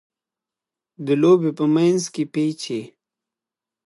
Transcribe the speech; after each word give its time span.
د 1.05 1.07
لوبي 1.21 1.51
په 1.57 1.65
منځ 1.75 2.01
کښي 2.13 2.23
پېچ 2.33 2.61
يي. 2.73 2.83